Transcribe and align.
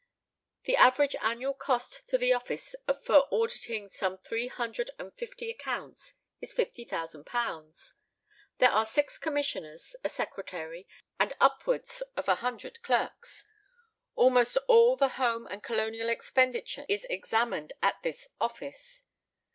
The 0.63 0.75
average 0.77 1.15
annual 1.21 1.53
cost 1.53 2.11
of 2.11 2.19
the 2.19 2.33
office 2.33 2.73
for 3.03 3.27
auditing 3.31 3.87
some 3.87 4.17
three 4.17 4.47
hundred 4.47 4.89
and 4.97 5.13
fifty 5.13 5.51
accounts 5.51 6.15
is 6.41 6.55
£50,000. 6.55 7.91
There 8.57 8.71
are 8.71 8.83
six 8.87 9.19
commissioners, 9.19 9.95
a 10.03 10.09
secretary, 10.09 10.87
and 11.19 11.35
upwards 11.39 12.01
of 12.17 12.27
a 12.27 12.33
hundred 12.41 12.81
clerks. 12.81 13.45
Almost 14.15 14.57
all 14.67 14.95
the 14.95 15.09
home 15.21 15.45
and 15.45 15.61
colonial 15.61 16.09
expenditure 16.09 16.87
is 16.89 17.05
examined 17.07 17.73
at 17.83 18.01
this 18.01 18.27
office. 18.39 19.03